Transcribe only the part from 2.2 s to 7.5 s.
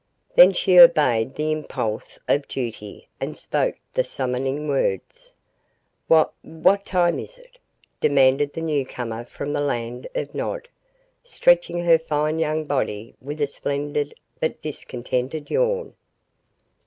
of duty and spoke the summoning words. "Wha what time is